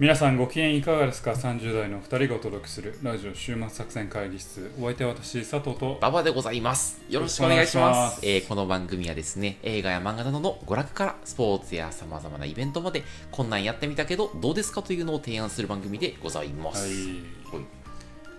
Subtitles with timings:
[0.00, 7.00] 皆さんご機嫌いかがですか ?30 代の2人がお届けするラジオ週末作戦会議室お相手は私佐藤と馬場でございます。
[7.08, 8.18] よろしくお願いします。
[8.26, 16.88] えーこの番組はですね、映画や漫画などの娯楽からスポーツや様々なイベントまで、こんなんやってみたけど、どうですかというのを提案する番組でございます。
[16.88, 17.83] はいはい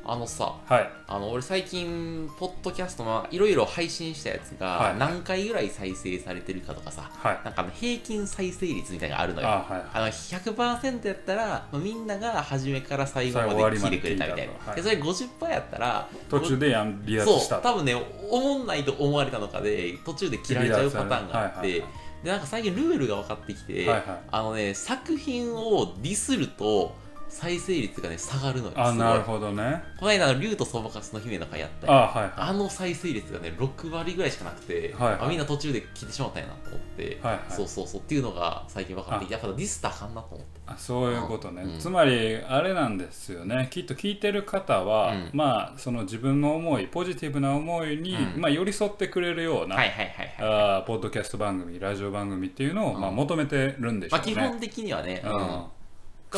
[0.07, 0.89] あのさ、はい。
[1.07, 4.99] あの俺最近、ポッドキャストのいろいろ配信したやつはい。
[4.99, 7.39] が何回ぐらい再生されてるかとかさ、はい。
[7.43, 9.47] なんか平均再生率みたいなのがあるのよ。
[9.47, 14.53] あはいあの100%やったら、まあみんなが初めから最後まで聞いてくれたみたいな。
[14.67, 17.55] までそれ50%やったら、途中でした。
[17.55, 17.95] そう多分ね
[18.29, 21.83] 思んないと思われたのかで途中で切られちゃうパターンがあって、はいはいはい。
[22.23, 24.03] でなんか最近ルールが分かってきて、はいはい。
[24.31, 26.95] あのね作品をディスると
[27.35, 28.73] 再生率がね下がるのよ。
[28.77, 29.83] あなるほどね。
[29.99, 32.33] この間の竜とそばかすの姫の会やったよあはいはい。
[32.37, 35.19] あの再生率がね6割ぐらいしかなくて、はいはい。
[35.23, 37.43] あみんな途中で聞いてしまったんやなと思って、はいはい。
[37.49, 40.61] そうそうそうっていうのが最近分かってやっぱディスったらあかんなと思って。
[40.65, 41.79] あそういうことね、うん。
[41.79, 43.67] つまりあれなんですよね。
[43.69, 45.29] きっと聞いてる方は、うん。
[45.33, 48.41] まあその自分の思いポジティブな思いに、うん。
[48.41, 53.01] まあ、寄り添ってくれるような、ポッドキャスト番組ラジオ番組っていうのを、うん。
[53.01, 55.65] まあ、求めてるんでしょまあうね、基本的にはね、ううんん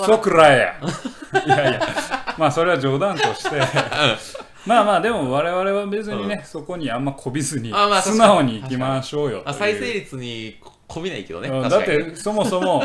[0.02, 1.82] クソくらえやいやいや。
[2.38, 3.62] まあそれは冗談として。
[4.66, 9.50] まあまあでも我々は別にね、そこにあんまこびずにあまあ素直にいきましょうよという。
[9.50, 11.50] あ再生率にこびないけどね。
[11.50, 12.00] うん確かに。
[12.00, 12.84] だってそもそも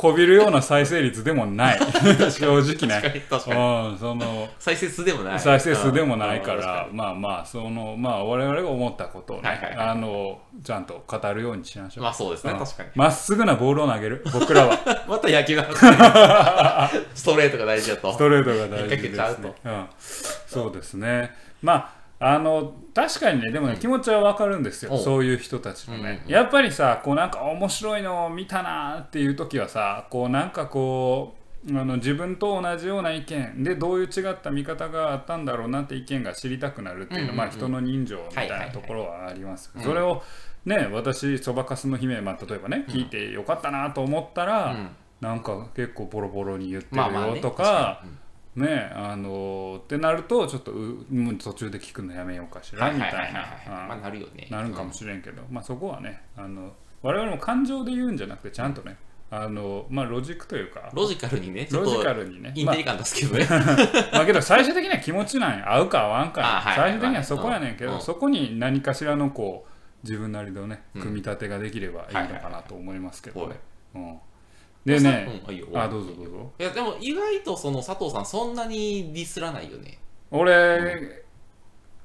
[0.00, 1.78] こびるような再生率でもない。
[2.32, 3.12] 正直確かね。
[3.16, 3.88] に確かに。
[3.90, 5.38] うんその再生数でもない。
[5.38, 9.76] 再生数でもないかうんら、確まあまあそのまあ我々が思ったことをね、はいはい。
[9.76, 12.04] はいあのちゃんと語るようにしましょう。
[12.04, 12.58] まあそうですねうん。
[12.58, 12.88] 確かに。
[12.94, 14.24] まっすぐなボールを投げる？
[14.32, 14.78] 僕らは。
[15.06, 15.76] また野球の話
[17.14, 18.10] ストレートが大事だと。
[18.14, 19.86] ストレートが大事ですね、うん、
[20.46, 21.34] そうですね。
[21.62, 24.96] まああの確かにねでもね、気持ちはわかるんですよ。
[24.98, 31.34] そういう人たちのね、うんやっぱりさこうなんか面白いのを見たなっていう時はさこうなんかこ
[31.66, 37.36] うあの自分と同じような意見でどういう違った見方があったんだろうなって意見が知りたくなるっていうのは、うんうんうん。
[37.36, 40.22] まあ人の人情みたいなところはあります、それを
[40.66, 44.90] ね私そばかすの姫、まあ、例えばね聞いてよかったなと思ったら、うん。
[45.20, 47.42] なんか結構ボロボロに言ってるまあまあね
[48.56, 53.92] ねあのーってなるとちょっとうもう途中で聞くのやめようかしらはいみたいな。
[53.92, 54.46] あなるよね。
[54.50, 56.72] うんなるかもしれんけど、まあそこはねあの
[57.02, 58.96] 我々も感情で言うんじゃなくてちゃんとね
[59.30, 62.52] あのまあロジックというかロジカルにねロジカとルにね。
[62.56, 63.46] インテリ感ですけどね。
[64.12, 65.72] まあ けど最終的には気持ちなんや。
[65.72, 68.00] 合うか合わんかはい最終的にはそこやねんけど、うん。
[68.00, 69.70] そこに何かしらのこう
[70.02, 71.02] 自分なりのねうん。
[71.02, 73.60] 組み立てができればいいのかなと思いますけどね、
[73.94, 74.18] うん、
[74.84, 75.68] ででね、うんいいよ。
[75.74, 76.52] あどうぞどうぞ。
[76.58, 79.98] いやでも意外とその佐藤さんそんなにディスらないよね。
[80.30, 81.24] 俺、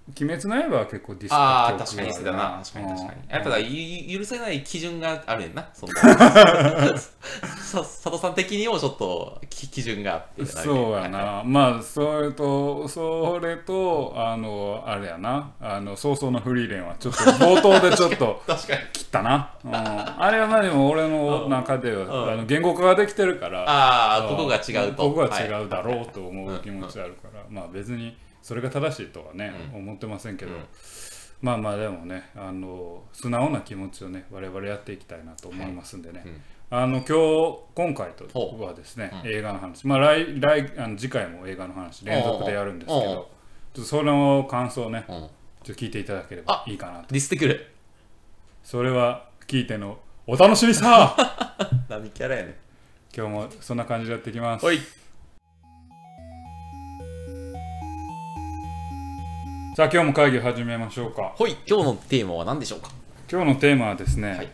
[0.07, 3.21] 鬼滅の刃は結構ディスああ確かにそうだがな確かに確かに。
[3.21, 15.51] うんやっぱだゆ許せない基準があるやんなその さ佐藤さん的にもちょっとき基準があってそうやな、まあそれとそれとあのあれやな。
[15.59, 18.79] あの早々のフリーレンはちょっと冒頭でちょっと 確かに。
[18.94, 22.31] 切ったな、うん、あれはまあでも俺の中では、うん。
[22.33, 23.63] あの言語化ができてるから。
[23.67, 25.03] ああここが違うと。
[25.03, 28.15] ここが違はいうだろうと思う気持ちあるから、まあ別に
[28.45, 30.59] それが正しいとはね、う思ってませんけど、うん。
[31.41, 36.22] まあまあでもねあの素直な気持ちをね我々やっていきたいなと思いますんでね、
[36.69, 36.78] うん。
[36.78, 39.28] あの今日今回とほはですね、う。
[39.28, 39.31] ん。
[39.31, 39.88] 映画の話。
[39.88, 43.25] まあ来来あの次回も映画の話連続でやるんですけどちょっ
[43.73, 45.16] とその感想をねうん。
[45.63, 47.07] ちょっと聞いていただければいいかなと。
[47.09, 47.66] ディスってくる。
[48.63, 51.17] それは聞いてのお楽しみさ。
[51.89, 52.50] 何キャラやね。
[52.50, 52.56] ん
[53.17, 55.04] 今日もそんな感じでやっていきます
[59.75, 61.34] さあ今日も会議始めましょうか。
[61.36, 62.91] ほい今日のテーマは何でしょうか？
[63.30, 64.50] 今日のテーマはですね、はい。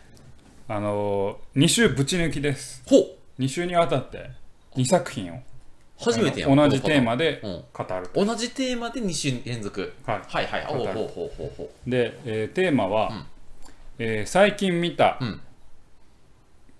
[0.67, 2.81] あの2週ぶち抜きです。
[2.87, 3.05] ほう。
[3.39, 4.31] 2週にわたって
[4.75, 5.37] 2作品を
[5.99, 7.63] 初めてや同じテーマでうん。
[7.71, 9.93] 語る、同じテーマで2週連続。
[10.07, 10.21] はい。
[10.27, 10.65] はいはい。
[10.65, 11.51] ほう語るほうほうほう。
[11.55, 13.25] ほで、えーテーマは、うん。
[13.99, 15.41] えー最近見たううん。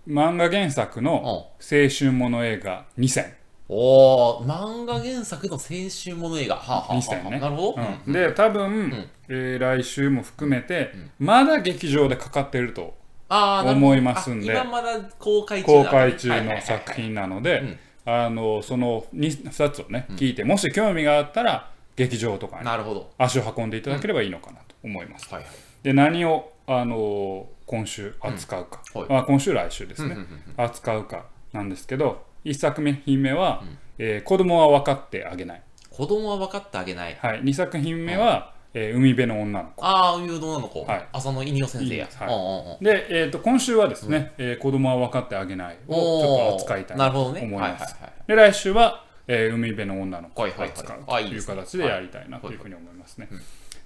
[0.08, 1.52] 漫画原作の青
[1.96, 3.36] 春もの映画2選
[3.74, 5.62] おー漫画原作の青
[6.04, 6.58] 春もの映画。
[6.58, 7.40] はあ、はあはあ2選ね。
[7.40, 8.12] なるほど、うん。
[8.12, 9.10] で多分、ん。
[9.30, 12.98] えー来週も含めて、まだ劇場でかかってると
[13.30, 17.60] 思いますんであ今まだ公開中公だ開中の作品なので
[18.06, 18.14] うん。
[18.14, 23.12] あのその 2, 2つをね、聞いてもし興味があったら劇場とかになるほど。
[23.18, 25.52] 足を運んでいただければいいのかなと思います、はいはい。
[25.84, 29.02] で何をあの今週扱うか、うん。
[29.04, 29.10] はい。
[29.12, 30.26] まあ、今週来週ですね、うんうん
[30.58, 30.66] うん。
[30.66, 33.64] 扱うかなんですけど1作品目は、
[33.98, 37.18] えー子供は分かってあげない」子供は分かってあげない。
[37.22, 39.86] はい、2作品目は、えー海辺の女の子。
[39.86, 40.84] ああ、いう女の子。
[40.86, 41.08] はい。
[41.12, 42.08] 浅野稲夫先生や。
[42.16, 42.28] はい。
[42.28, 42.84] うんうんうん。
[42.84, 47.42] で、えー、と今週はですね、えー子供は分かってあげない」をちょっと扱いたいとなるほどね。
[47.44, 47.96] 思いはいはいます。
[48.02, 48.12] はい。
[48.28, 51.56] で来週は、えー海辺の女の子をはいはいはい扱うあいいというですね。
[51.58, 53.28] 形でやりたいなというふうに思いますね。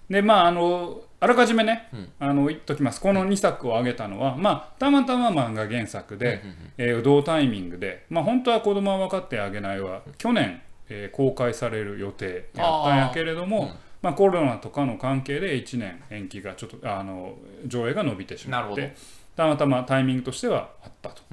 [0.10, 1.90] でまああのあらかじめね、
[2.20, 3.02] あの言っときます。
[3.02, 6.44] この2作を挙げたのは、まあ、たまたま漫画原作で、
[6.78, 13.72] えー同タイミングで、まあ、本当は子供は分かってあげないは去年、えー公開される予定やったんやけれども、
[14.04, 17.34] まあ、コロナとかの関係で1年延期がちょっとあの
[17.66, 18.96] 上映が伸びてしまって
[19.36, 21.24] たまたまタイミングとしてはあったと。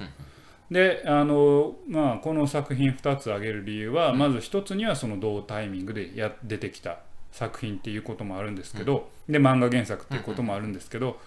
[0.71, 6.97] であの、まあ、この作品2つ挙げる理由は、まず1つにはその同タイミングでや出てきた
[7.33, 11.19] 作品っていうこともあるんですけど、で漫画原作っていうこともあるんですけど、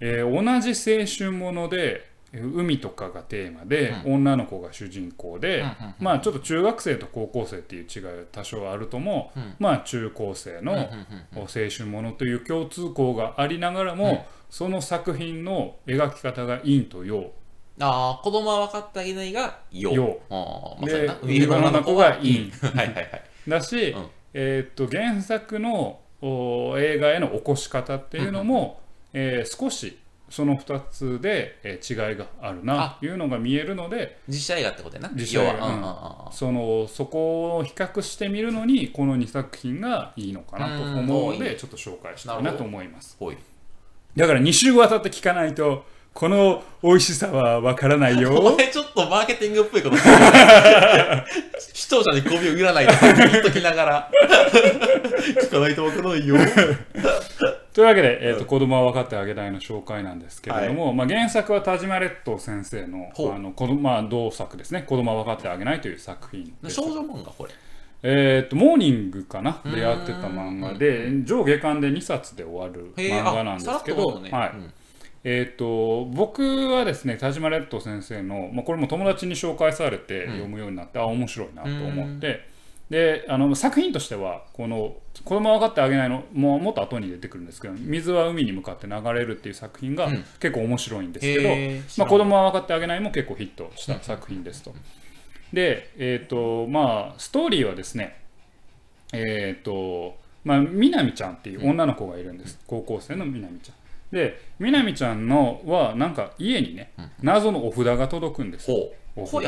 [0.00, 0.70] えー同じ
[1.00, 5.64] 青春ものでえー海とかがテーマで、女の子が主人公で、
[6.00, 10.88] まあちょっと中学生と高校生っていう違いは多少あるとも、まあ中高生の
[11.34, 17.30] 青春ものという共通項がありながらも、その作品の描き方が陰と陽。
[17.80, 19.92] ああ、子供は分かってあげないが、よ。
[19.92, 20.20] 陽。
[20.30, 21.18] ああ、まあ、でそうやな。
[21.22, 22.50] 海辺の女の子が陰。
[22.76, 23.22] はいはいはい。
[23.48, 28.80] だし、うんえーっと原作のお映画への起こし方っていうのも、
[29.12, 29.98] えー少し
[30.30, 35.10] その2つで、えー違いがあるなというのが見えるので実写映画ってことやな。
[35.14, 36.28] 実写映画。
[36.32, 41.38] そのそこを比較してみるのにこの2作品がいいのかなと思うのうん。
[41.38, 43.18] でちょっと紹介したいなと思います。
[44.16, 49.96] だから2週わたって聞かないとこの美味しさはわからない およ前ちょっとマーケティングっぽいこと
[51.72, 54.10] 視聴者に媚びを売らないと言っときながら。
[55.22, 56.36] 聞かないとわからないよ。
[57.72, 66.52] というわけで、えーと子供は分かってあげないの紹介なんですけれども、まあ、原作は田島列島先生のあの子供、まあ、同作ですね「子供は分かってあげない」という作品。
[66.68, 67.52] 少女漫画これ。
[68.04, 69.60] えー、とモーニングかな？
[69.64, 74.30] でやってた漫画で上下巻で2冊で終わる漫画なんですけあさらっとど、ね。
[74.30, 74.50] はい。
[74.50, 74.72] うん
[75.24, 82.50] えー、と僕はですね田島列島先生の、まあ、これも友達に紹介されて読むようになって、あ面白いなと思って。
[82.90, 90.24] であの作品としてはこの「子供は分かってあげないの」もうもっと後に出てくるんですけど「水は海に向かって流れる」っていう作品がうん。
[90.40, 94.74] 結構面白いんですけど、へーまあ、子供は分かってあげないも結構ヒットした作品ですと。
[95.52, 98.16] で、えっ、と、まあ、ストーリーはですね、
[99.12, 102.58] えっ、と、まあ、みなみちゃんっていう女の子がいるんです。
[102.66, 103.76] 高校生のみなみちゃん。
[104.12, 106.92] で、みなみちゃんのは、なんか家にね、
[107.22, 108.70] 謎のお札が届くんです。
[108.70, 108.94] ほう。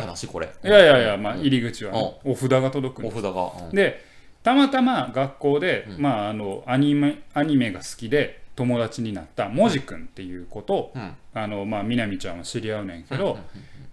[0.00, 0.48] 話これ。
[0.64, 3.18] いやいやいや、まあ、入り口はね、お札が届くんです。
[3.18, 3.66] お札が。
[3.68, 4.00] うんで、
[4.42, 13.38] たまたま学校で、まあ、あのアニメ、アニメが好きで友達になったもじくんっていう子と、うんあのまあ、みなみちゃんは知り合うねんけど、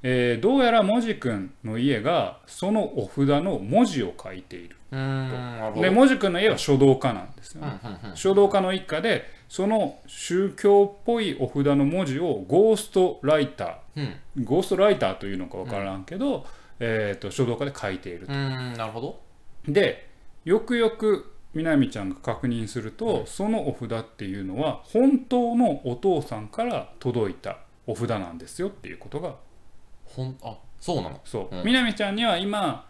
[0.03, 4.75] えーどうやらもじくんの家がそのお札の文字を書いている。
[4.91, 5.81] うーん、なるほど。
[5.83, 14.15] でもじくんの家は書道家なんですよ、ねうんうんうん書道家の一家でその宗教っぽいお札の文字をゴーストライタうん。
[14.38, 16.45] ーゴーストライターというのか分からんけど、
[16.80, 19.19] えー、と書道家で書いているうーん、なるほど。
[19.68, 20.09] で
[20.45, 29.36] よくよくみなみちゃんが確認すると、そのお札っていうのは本当のお父さんから届いたお札なんですよっていうことが
[30.06, 31.19] ほん、あ、そうなの？
[31.25, 32.89] そう、うんみなみちゃんには今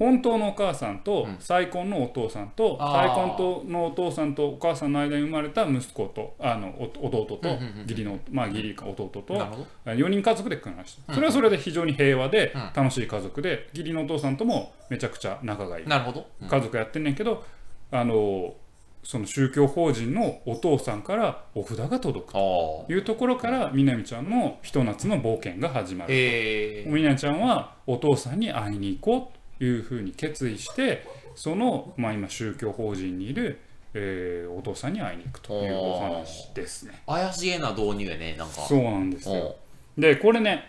[0.00, 1.36] 本当のお母さんとうん。
[1.38, 9.66] 再婚のお父さんと、再婚とのお父さんとお母さんの間に生まれた息子とあのお弟と、義理のまあ義理か弟となるほど。
[9.92, 12.70] 4人家族で暮らしてそれはそれで非常に平和でうん。
[12.74, 15.86] 楽しい家族で義理のお父さんともめちゃくちゃ仲がいい。
[15.86, 16.26] なるほど。
[16.40, 16.48] うん。
[16.48, 17.44] 家族やってんねんけど
[17.90, 18.54] あの
[19.02, 22.32] その宗教法人のお父さんからお札が届く。
[22.32, 33.60] というところからみなみちゃんのひと夏の冒険が始まるえー、みなちゃんはお父さんに会いに行こうというふうに決意してその、まあ、今宗教法人にいる、
[33.94, 37.02] えーお父さんに会いに行くというお話ですね。
[37.06, 38.54] 怪しげな導入やね、なんか。
[38.62, 39.56] そうなんですよ。
[39.96, 40.64] おでこれね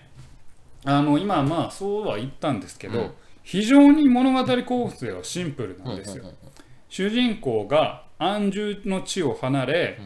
[0.86, 3.12] あの今まあそうは言ったんですけど、うん
[3.44, 6.16] 非常に物語構成はシンプルなんですよ。
[6.16, 6.36] うんうんうん
[6.90, 10.00] 主人公が安住の地を離れ、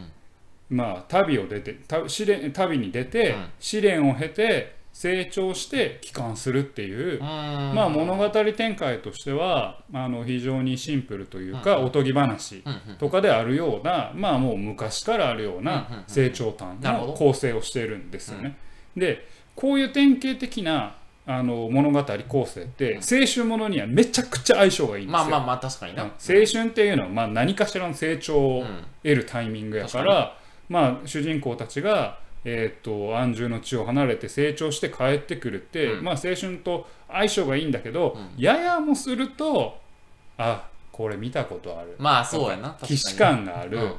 [0.70, 12.64] まあ、旅を出てた試練旅に出て、うん試練を経て成長して帰還するっていう、まあ、物語展開としてはあの非常にシンプルというか、おとぎ話
[12.98, 18.56] とかであるような、まあもう昔からあるようなうん成長譚の構成をしているんですよね。
[18.96, 25.18] でこういう典型的なあの物語構成って青春ものにはめちゃくちゃ相性がいいんですよ。
[25.18, 26.04] まあまあまあ、確かにな。
[26.04, 28.84] 青春っていうのはまあ何かしらの成長をうん。
[29.02, 30.36] 得るタイミングやから、
[30.68, 36.04] まあ、主人公たちが、えー、と安住の地を離れて成長して帰ってくるって、うん。
[36.04, 39.80] まあ、青春と相性がいいんだけど、うややもすると
[40.38, 41.96] あこれ見たことある。
[41.98, 42.76] まあそうやな。
[42.84, 43.96] 既視感がある、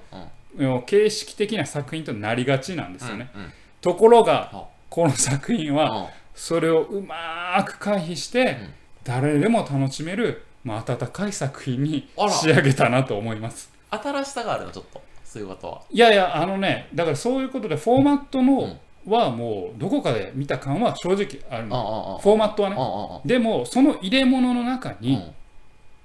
[0.57, 0.83] うんうん。
[0.83, 3.49] 形式的な作品となりがちなんですよね、うんうん。
[3.81, 8.73] ところがはこの作品はそれをうまく回避して、ん。
[9.03, 13.69] 誰でも楽しめる、まあ、温かい作品に仕上げたなと思います。
[13.89, 15.81] 新しさがあるのちょっとそういうことは。
[15.91, 24.95] いやいやあのねだからそういうことでフォーマットの、はもうどこかで見た感は正直あるうんの、うんフォーマットはね、でもその入れ物の中うん。
[25.01, 25.31] に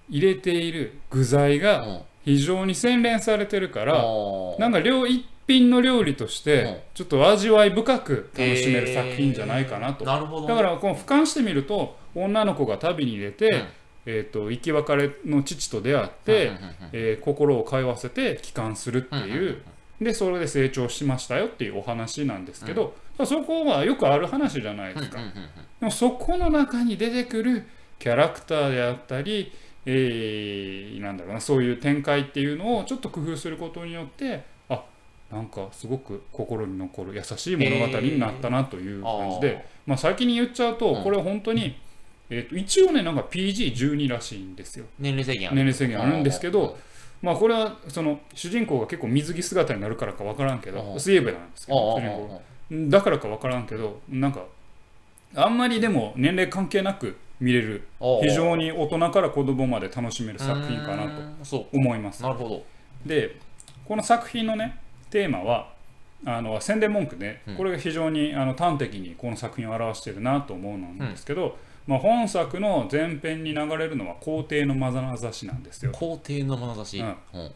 [0.08, 2.00] 入れている具材がうん。
[2.24, 13.64] 非常に洗練されてるから、うんなんか両一品の料理としうんてちょっと味わい深く楽しめる作品じゃないかなと、なるほどねだからこの俯瞰してみると女の子が旅に出て、うん
[14.04, 19.62] えー、と生き別れの父と出会って、うんうんうんえー心を通わせて帰還するっていう、
[20.00, 22.94] でそれで成長しましたよっていうお話なんですけど、
[23.24, 25.34] そこはよくある話じゃないですか、うんうんうん
[25.80, 27.64] でもそこの中に出てくる
[27.98, 29.52] キャラクターであったり、
[29.84, 34.84] えーなんだろうなそういう展開っていうのをちょっと工夫することによってあ
[35.30, 41.02] なんかすごく心に残る優しい物語になったなという感じで、まあ、先に言っちゃうとうん。
[41.02, 41.76] これは本当に、
[42.32, 44.86] えー、と一応ねなんか PG12 らしいんですよ。
[44.98, 45.56] 年齢制限ある。
[45.56, 46.78] 年齢制限あるんですけうんど
[47.20, 52.42] まあこれはその主人公が結構水着姿になるからか分からんけうんど水泳部なんですけど主人公。
[52.90, 54.44] だからか分からんけどなんか
[55.34, 57.86] あんまりでも年齢関係なく見れる
[58.22, 61.06] 非常に大人から子供まで楽しめる作品かな
[61.44, 62.20] と思います。
[62.20, 62.64] うなるほど。
[63.04, 63.36] で
[63.84, 64.78] この作品のね
[65.10, 65.72] テーマは
[66.24, 67.56] あの宣伝文句でうん。
[67.56, 75.92] これが非常にあの端的にこの作品を表しているなと思うんですけど、まあ、本作の前編に流れるのは皇帝のまなざしなんですよ。
[75.92, 76.98] 皇帝の眼差し。
[76.98, 77.16] うん。
[77.34, 77.50] うん。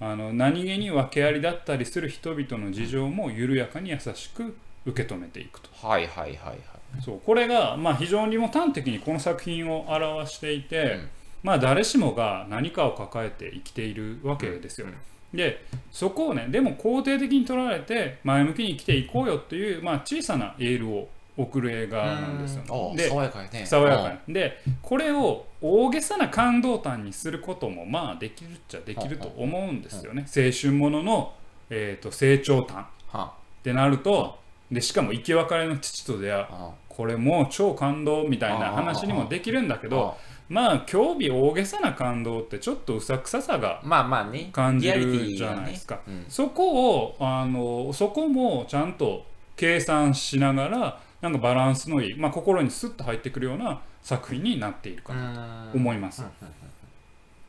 [0.00, 4.56] あの何気に訳ありだったりする人々の事情も緩やかに優しく
[4.86, 5.68] 受け止めていくと。
[5.86, 6.56] はいはいはいはい。
[7.02, 11.08] そうこれが、まあ、非常にもう端的にこの作品を表していて、うん。
[11.42, 14.88] まあ、誰しもが何かを抱えて生きているわけですよ。
[15.32, 22.62] でそこをねでも肯定的に捉えて前向きに生きていこうよっていう、まあ、小さなエールを送る映画なんですよ。
[22.68, 22.92] うん。
[22.92, 23.64] あで爽やかやね。
[23.64, 30.26] 爽やかにでこれを大げさな感動譚にすることもまあできるっちゃできると思うんですよね。
[30.26, 31.32] 青春ものの、
[31.70, 32.82] えー、と成長譚。
[32.82, 34.38] っはてなると
[34.70, 36.46] でしかも生き別れの父と出会う。
[36.50, 36.70] あ。
[36.88, 40.16] これもう超感動みたいな話にもできるんだけど
[40.48, 44.50] まあ興味大げさな感動ってちょっとうさくささがまあまあね。
[44.52, 46.24] 感じるじゃないですか、うん。
[46.28, 49.24] そこをあのそこもちゃんと
[49.56, 56.24] 計算しながらなんかバランスのいい、まあ、心にスッと入ってくるような作品になっているかなと思います、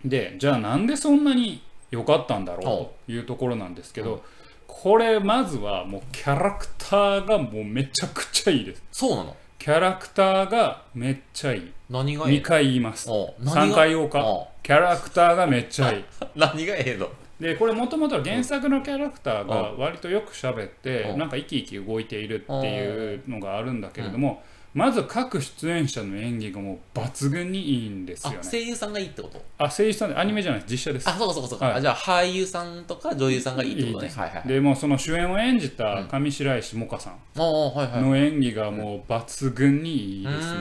[0.03, 1.61] でじゃあなんでそんなに
[1.91, 4.21] 良かったんだろうというところなんですけど、うん。
[4.67, 8.83] これまずはもうキャラクターがもうめちゃくちゃいいです。
[8.91, 9.35] そうなの？
[9.57, 11.61] キャラクターがめっちゃいい。
[11.61, 12.43] 2何がええの？
[12.43, 13.09] 回言います。
[13.09, 14.25] お何が？3回言おうか。
[14.25, 14.47] お。
[14.61, 16.03] キャラクターがめっちゃいい。
[16.35, 17.09] 何がええの？
[17.39, 21.19] でこれもともとは原作のキャラクターが割とよく喋ってうん。
[21.19, 28.47] なんか生き生き動いているっていうのがあるんだけれどもまず各出演者の演技がもう抜群にいいんですあよね。
[28.47, 29.41] 声優さんがいいってこと？
[29.57, 31.09] あ声優さんでアニメじゃない実写です。
[31.09, 31.75] あそうかそうかそうか、はい。
[31.77, 34.11] あじゃあ俳優さんとか女優さんがいいってことね。
[34.15, 40.59] はいはいでもうその主演を演じた上白石萌歌さんの演技がもう抜群にいいですね。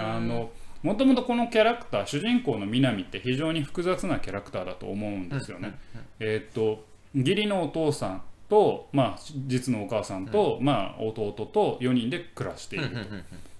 [0.00, 0.50] あの
[0.84, 5.74] もともとこのキャラクター主人公の南って非常に複雑なキャラクターだと思うんですよね。
[6.20, 12.96] えーっと義理のお父さんと、まあ、実のお母さんと、まあ、弟と4人で暮らしていると。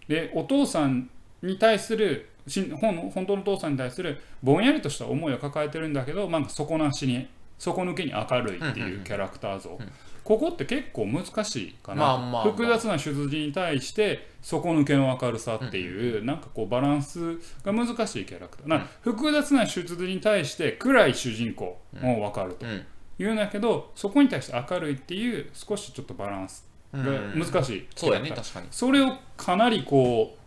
[0.08, 1.08] でお父さん
[1.40, 7.28] に対するし本本当のお父さんに対するぼんやりとした思いを抱えてるんだけど、まあ、底なしに
[7.58, 9.78] 底抜けに明るいっていうキャラクター像、
[10.24, 12.42] ここって結構難しいかな、まあまあまあ。
[12.44, 22.84] 複雑な出自に対して底抜けの明るさっていう、なんかこうバランスが難しいキャラクター、な複雑な出自に対して暗い主人公も分かるとうん。
[23.16, 27.00] いうんだけどそこに対して明るいっていう少しちょっとバランスが
[27.34, 28.36] 難しいキそうャラクター。
[28.36, 28.66] やね確かに。
[28.70, 30.38] それをかなりこう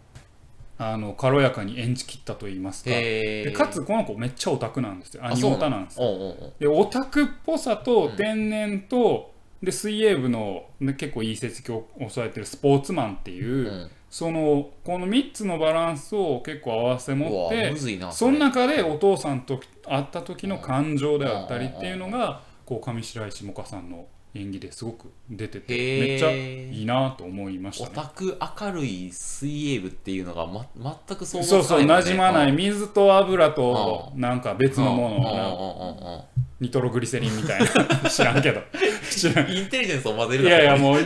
[0.80, 2.90] あの軽やかに演じきったと言いますか。
[2.90, 5.26] でかつこの子めっちゃオタクなんですよ。
[5.26, 6.36] アニオタなんですよ。
[6.60, 13.92] でオタクっぽさと天然と、で水泳部の、ね、結構いい成績を抑えてるスポーツマンっていう、うん。
[14.10, 17.76] そのこの3つのバランスを結構合わせ持って
[18.12, 24.06] そのれ中でお父さんと会った時の感情であったりっていうのがこう上白石萌歌さんの
[24.38, 27.92] 演技ですごく出ててめっちゃいいなと思いましたね。
[27.94, 30.66] オタク明るい水泳部っていうのが、ま、
[31.08, 31.88] 全く想そうそう像つかないもん。
[31.88, 32.56] ね馴染まないうん。
[32.56, 36.26] 水と油となんか別のもの
[36.60, 37.68] ニトログリセリンみたいな。
[38.10, 38.62] 知らんけど。
[39.10, 39.48] 知らん。
[39.48, 41.00] うんインテリジェンスを混ぜるいやいやうもう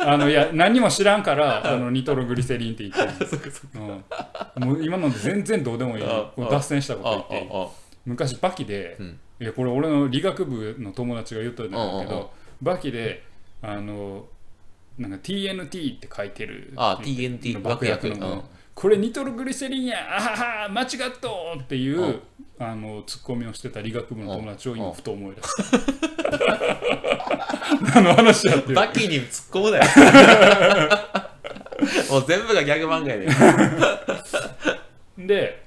[0.00, 3.24] あのいや何も知らんからあのニトログリセリンって言って。
[3.24, 3.52] る、
[4.56, 6.04] うん、もう今ので全然どうでもいい。
[6.50, 7.68] 脱線したこと言って
[8.04, 9.20] 昔バキで、うん。
[9.40, 12.30] いやこれ俺の理学部の友達が言ったんだけど、
[12.62, 13.24] バキで
[13.62, 14.26] あの
[14.98, 16.72] なんか TNT って書いてる。
[16.76, 18.42] あ TNT 爆薬のうん
[18.78, 20.36] これニトログリセリンやあは
[20.66, 20.88] は間違っ
[21.20, 22.22] とっていう、うん。
[22.60, 24.92] あのツッコミをしてた理学部の友達を今うん。
[24.92, 25.64] ふと思い出した。
[27.94, 29.82] 何の話やってバキに突っ込むなよ。
[32.08, 33.18] もう全部がギャグ漫画や
[35.16, 35.66] でで、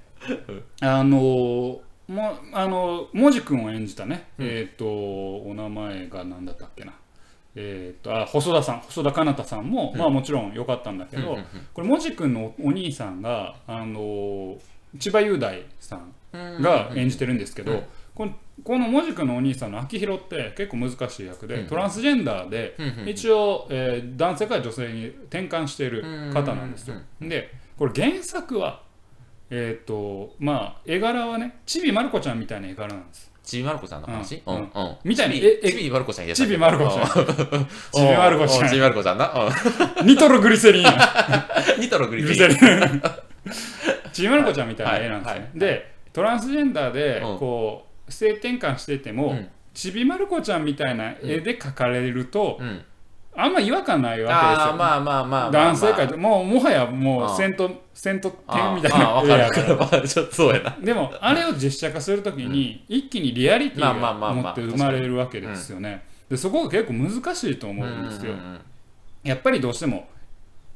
[0.80, 4.48] あのもあの文字君を演じたね、うん。
[4.48, 4.86] えっ、と
[5.52, 6.94] お名前が何だったっけな。
[7.56, 10.00] えっ、とあ細田さん細田かなたさんも、うん。
[10.00, 11.46] まあもちろん良かったんだけど、うんうんうん。
[11.74, 14.58] これ文字君のおお兄さんがあの
[15.00, 17.84] 千葉雄大さんうんが演じてるんですけど、うん。
[18.16, 26.04] このこの文字君のお兄さんの秋広って結構難しい役で、うんトランスジェンダーで、うんうん一応、えー男性から女性に転換している
[26.34, 26.96] 方なんですよ。
[27.22, 28.84] でこれ原作は
[29.50, 33.31] えっ、とまあ絵柄はねちびまる子ちゃんみたいな絵柄なんです。
[33.52, 34.42] ちびまる子ちゃんの話？
[34.46, 34.56] うん。
[34.56, 34.98] うんうん。
[35.04, 37.68] みたいにええちびまる子ちゃんや ちびまる子ちゃん。
[37.92, 38.70] ちびまる子ちゃん。
[38.70, 39.50] ちびまる子ちゃんな
[40.00, 40.08] うん。
[40.08, 41.48] ニトログリセリンや。
[41.78, 42.70] ニトログリセセリリン。
[42.96, 43.02] ン
[44.14, 45.52] ちびまる子ちゃんみたいな絵なんですね。
[45.56, 47.40] でトランスジェンダーでうん。
[47.40, 49.50] こう性転換してても、うん。
[49.74, 52.86] ちびまる子ちゃんみたいな絵で描かれると、うん
[53.36, 54.68] あんま違和感ないわけですよ。
[54.68, 55.52] ああまあまあまあまあ。
[55.52, 60.08] 男性界でもうもはやもあうセントセントあ点みたいああなわかるわかる。
[60.08, 60.78] ちょっとそうやな。
[60.82, 66.04] でもあれを実写化するときに一気にリアリティまあまあまがあまあ持って生まれるわけですよね。
[66.30, 68.34] でそこが結構難しいと思うんですよ。
[68.34, 68.40] うん。
[68.40, 68.60] うんうん
[69.24, 70.08] やっぱりどうしても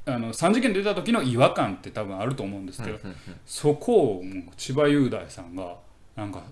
[0.06, 4.24] あの3次元出た時の違和感って多分あると思うんですけど、うんうんそこを
[4.56, 5.76] 千葉雄大さんが
[6.16, 6.44] なんか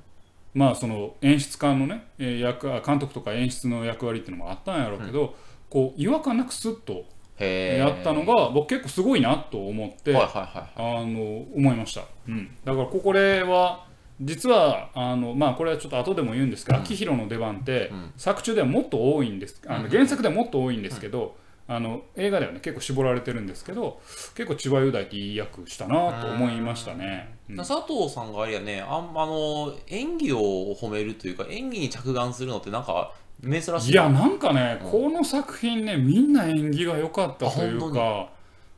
[0.55, 5.36] まあその演出家のねえー役あ監督とか演出の役割っていうのもあったんやろうけど、
[5.74, 7.06] こう違和感なくスッと
[7.44, 13.88] やったのが僕結構すごいなと思って、あの思いました、うん、だからここれは
[14.22, 18.13] 実はあのまあこれはちょっと後でも言うんですけど、秋広の出番って、うん。
[18.18, 19.60] 作中ではもっと多いんです。
[19.65, 21.36] あの原作ではもっと多いんですけど、
[21.68, 24.00] あの映画ではね結構絞られてるんですけど
[24.36, 27.57] 結構千葉雄大っていい役したなと思いましたね、うん。
[27.57, 30.38] 佐藤さんがあれやねあんあの演技を
[30.75, 33.91] 褒めるというか演技に着眼するのってなんか珍しい。
[33.91, 38.29] いやなんかね、うんこの作品ねみんな演技が良かったというか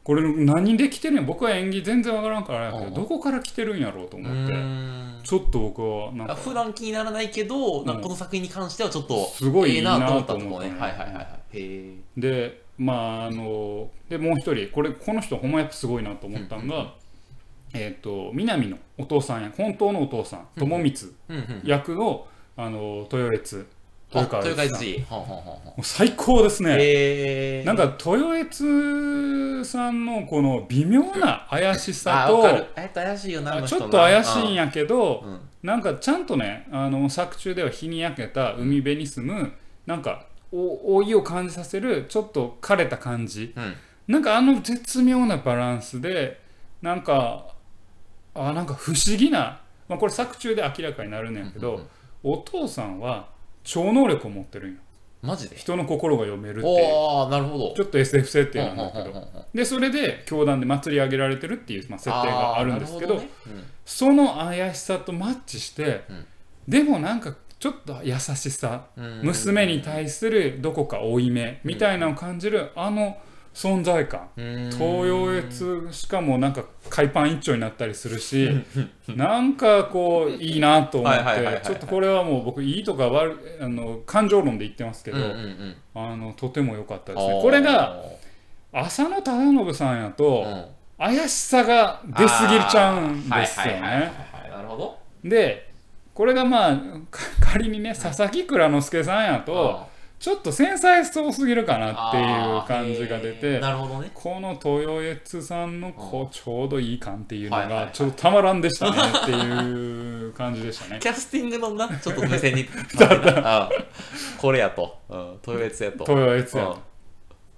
[0.04, 2.94] これ何で来てるんや僕は演技全然わからんからどうん。
[2.94, 5.20] どこから来てるんやろうとう思ってーん。
[5.24, 10.68] ちょっと僕はなんかあ普段気にならないけど、なんかこの作品に関してはちょっとすごいいいなええと思ったと思った。
[10.68, 11.22] ねはいはいはいは
[11.54, 11.92] い。
[12.16, 16.94] でまああのでもう一人これこの人ほんまやっぱすごいなと思ったのが、
[17.74, 23.75] えっ、と南のお父さんや本当のお父さん友光うんうん役のあの豊悦あ
[24.22, 25.06] 豊川悦司
[25.82, 32.44] 最高ですね、へえなんか豊悦さんのこの微妙な怪しさと
[33.68, 35.40] ちょっと怪しいんやけど、うん。
[35.64, 39.52] なんかちゃんとねあの作中では日に焼けた海辺に住む
[39.86, 43.54] なんかお老いを感じさせるちょっと枯れた感じ。
[43.56, 43.76] うん。
[44.08, 46.40] なんかあの絶妙なバランスで
[46.82, 47.48] なんか
[48.36, 51.88] あなんか不思議な、まあ、これ作中で明らかになるんやけど、
[52.22, 53.30] お父さんは
[53.66, 54.78] 超能力を持ってるんよ。
[55.22, 55.56] マジで？
[55.58, 56.76] 人の心が読めるっていう。
[56.94, 57.74] おおなるほど。
[57.76, 59.04] ちょっと SF 設定なんだけど。
[59.04, 63.64] うんうんうんうんでそれで教団で祭り上げられてるっていう、まあ、設定があるんですけどあーなるほね。
[63.86, 66.26] その怪しさとマッチして、うん。
[66.68, 69.22] でもなんかちょっと優しさ、うん。
[69.24, 73.18] 娘に対するどこか負い目みたいなのを感じるあの
[73.56, 74.70] 存在感、うん。
[74.70, 78.52] 東洋越しかもなんか海パン一丁になったりするし
[79.08, 85.76] なんかこういいなと思ってちょっとこれはもう僕いいとか悪いあの感情論で言ってますけど、うんうんうん。
[85.96, 87.40] あのとても良かったですね。
[87.42, 88.04] これが
[88.74, 90.66] 浅野忠信さんやと、うん。
[90.98, 94.12] 怪しさが出過ぎちゃうんですよね。
[94.34, 95.00] はいなるほど。
[95.24, 95.72] で
[96.14, 96.78] これがまあ
[97.10, 104.10] か仮にね佐々木蔵之介さんやとちょっと繊細そうすぎるかなっていう感じが出てなるほどね。
[104.14, 111.00] この豊悦さんのこうちょうどいい感っていうのがちょっとたまらんでしたねっていう感じでしたね。
[111.00, 112.66] キャスティングのな ちょっと目線に
[114.38, 114.98] これやと。
[115.10, 116.06] うん豊悦やと。
[116.08, 116.80] 豊悦やと。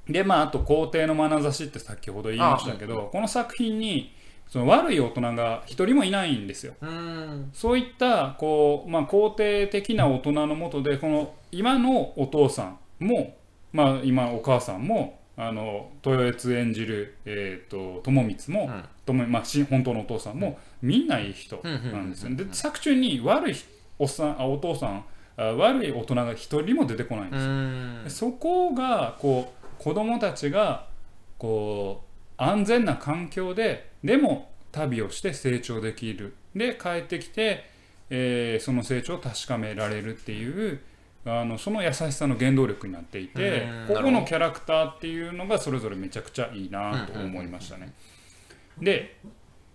[0.09, 4.15] でまああと皇帝の眼差しって先ほど言いましたけどこの作品に
[4.49, 6.73] その悪い大人が一人もいないんですよ。
[6.81, 7.49] うん。
[7.53, 13.35] そういったこう、まあ、肯定的な大人のもとでこの今のお父さんも、
[13.73, 18.83] まあ、今お母さんもあの豊悦演じる、えー、と友光も、うん。
[19.05, 22.35] 友まあ、し本当のお父さんもみんないい人なんですよ。
[22.35, 23.55] で作中に悪い
[23.99, 25.05] おっさんあお父さん
[25.37, 28.31] あ悪い大人が一人も出てこないんうですよ。
[28.31, 30.87] そこがこう子供たちが
[31.37, 32.06] こう
[32.37, 37.65] 安全な環境ででも旅をして成長できるで帰ってきて
[38.09, 40.79] えーその成長を確かめられるっていう
[41.25, 47.91] あのその優しさの原動力になっていてうんここのキャラクターっていうのがそれぞれめちゃくちゃいいなと思いましたね。
[48.79, 49.17] で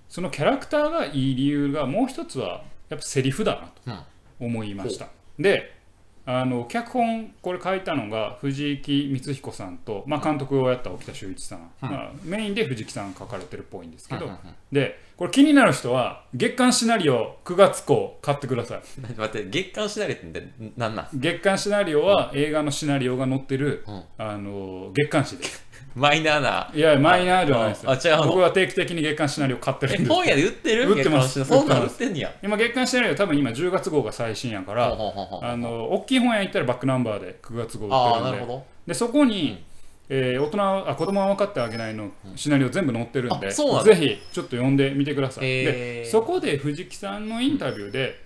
[0.08, 4.04] そのキャラクターがいい理由がもう一つはやっぱセリフだなと
[4.40, 5.08] 思いました。
[5.38, 5.74] で
[6.24, 14.30] あの脚本これ書いたのが藤木光彦さんと、まあ、監督をやった沖田修一さん、まあ、メインで藤木さん書かれてるっぽいんですけど、
[14.70, 18.82] でこれ気になる人は月刊シナリオ9月号買ってください。
[19.16, 21.08] 待って、月刊シナリオって何なん？
[21.12, 24.02] 月刊シナリオは映画のシナリオが載ってる、うん。
[24.18, 26.70] あの月刊誌ですマイナーな。
[26.74, 27.90] いやマイナーじゃないですよ。
[27.90, 28.26] ああ違うの？
[28.28, 30.12] 僕は定期的に月刊シナリオ買ってるえ、んです。
[30.12, 30.92] 本屋で売ってる？
[30.94, 31.44] 売ってます。
[31.44, 32.34] そんなん売売っってんねや。
[32.42, 38.30] 今月刊シナリオ多分今10月号が最新やから、あの大きい本屋行ったらバックナンバーで9月号売ってるで。
[38.30, 38.64] なんるほど。
[38.86, 39.64] でそこに、
[40.08, 48.20] えー大人はあ子供は分かってあげないのシナリオ全部載ってるんで、ぜひちょっと読んでみてください、でそこで藤木さんのインタビューで、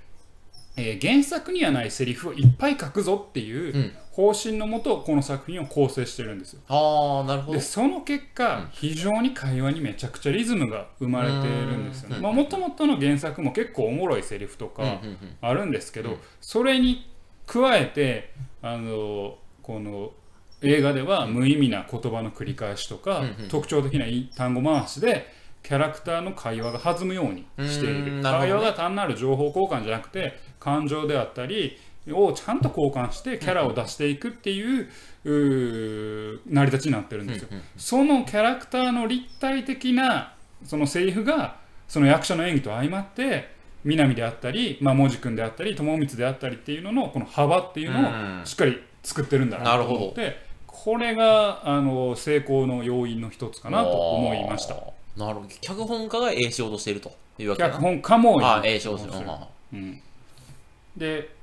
[0.77, 6.61] えー原作にはないセリフをいっぱい書くぞっていううん方針のもとこの作品を構成してるんですよ。
[6.69, 7.59] ああ、なるほど。
[7.59, 7.61] で。
[7.63, 12.19] その結果、非常に会話にめちゃくちゃリズムが生まれてるんですよね。
[12.21, 15.03] もともとの原作も結構おもろいセリフとか、
[15.43, 16.17] あるんですけど、うん。
[16.41, 17.11] それに
[17.47, 20.13] 加えてあのこの
[20.63, 23.49] 映画では無意味な言葉の繰り返しとか、うんうん。
[23.51, 25.31] 特徴的ないい単語回しで
[25.63, 28.23] キャラクターの会話が弾むようにしている、ね。
[28.23, 31.77] 会話が単なる情報交換じゃなくて感情であったり
[32.13, 34.89] をちゃんと交換してキャラを出していくっていう,、
[35.25, 37.49] うー成り立ちになってるんですよ。
[37.77, 41.57] そのキャラクターの立体的なそのセリフが
[41.89, 54.75] その役者の演技と相まって南であったり、まあ、文字君であったり友光であったりっていうののこの幅っていうのうんをしっかり作ってるんだなと思ってこれがあの成功の要因の一つかなと思いました。
[55.17, 55.49] なるほど。
[55.61, 59.27] 脚本家がええ仕事しているというわけだ脚本家もああ、ええ仕事してる。
[60.97, 61.36] で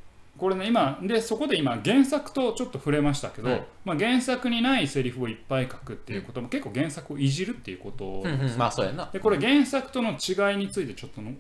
[0.43, 9.10] これね今でそこで今原作とちょっと触れましたけど、うんまあ、原作にないセリフをいっぱい書くっていうことも結構原作をいじるっていうことうんうんまあ、そうやな。
[9.13, 11.32] でこれ原作との違いについてちょっとの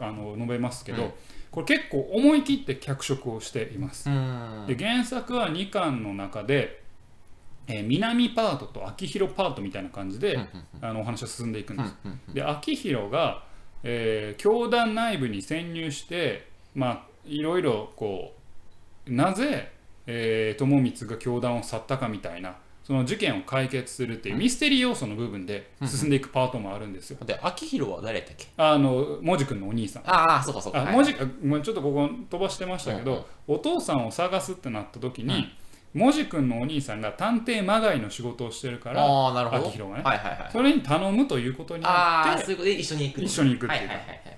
[0.00, 1.10] あの述べますけど、うん
[1.50, 4.10] これ結構思い切って脚色をしています。
[4.10, 4.64] うん。
[4.66, 6.82] で原作は2巻の中で、
[7.66, 10.48] えー南パートと秋広パートみたいな感じで、うん
[10.82, 11.96] あのお話は進んでいくんです。
[12.04, 13.44] うんうんで秋広が、
[13.82, 18.34] えー教団内部に潜入してまあいろいろこ
[19.06, 19.72] うなぜ、
[20.06, 27.18] えー友光が教団を去ったかみたいなその事件を解決するっていうミステリー要素の部分で進んでいくパートもあるんですよ。
[27.24, 28.46] で、秋広は誰やっけ？
[28.56, 30.02] あの文字君のお兄さん。
[30.06, 30.78] ああ、そうかそうか。
[30.78, 35.52] はいあ文字あごめんちょっとここ飛ばしてましたけど、うんうんお父さんを探すってなった時に、
[35.94, 39.62] 文字君のお兄さんが探偵まがいの仕事をしてるからああ、なるほど。
[39.68, 40.50] 秋広がねはいはいはい。
[40.52, 43.22] それに頼むということにああ、なってそういうことで一緒に行く。
[43.22, 44.35] 一緒に行くっていうかはいはいはいはい。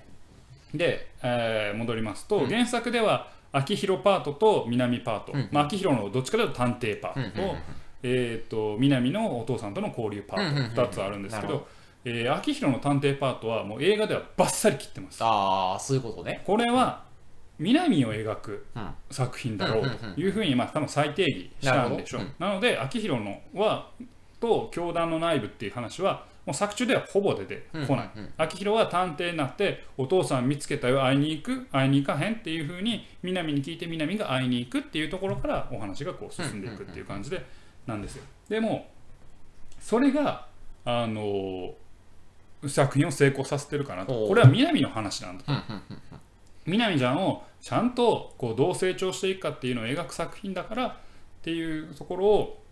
[0.73, 2.49] で、えー戻りますと、うん。
[2.49, 7.57] 原作では秋広パートと南パート、うんまあ、秋広のどっちかというと探偵パートと,、うん
[8.03, 10.83] えー、と南のお父さんとの交流パート。
[10.83, 11.67] 2つあるんですけど
[12.05, 15.23] えー秋広の探偵パートはもう映画ではバッサリ切ってます。
[15.23, 16.41] ああ、そういうことね。
[16.45, 17.03] これは
[17.57, 18.89] 南を描くうん。
[19.11, 22.21] 作品だろうというふうにまあ多分再定義したんでしょう。
[22.39, 23.89] なので秋広のは
[24.39, 28.23] と教団の内部っていう話はもう作中ではほぼ出てこない、うん。
[28.23, 37.45] うん秋広は探偵になってお父さん見つけたよ会いに行く会いに行かへんっていうふうに南に聞いて南が会いに行くっていうところからお話がこう進んでいくっていう感じで
[37.85, 38.23] なんですよ。
[38.47, 38.87] でも
[39.79, 40.47] それが
[40.85, 41.73] あの
[42.67, 44.27] 作品を成功させてるかなと。
[44.27, 46.19] これは南の話なんだうんうんうん。
[46.65, 50.93] 南ちゃんをちゃんとこうどう成長していくかっていうのを描く作品だからっ
[51.41, 52.63] ていうところを、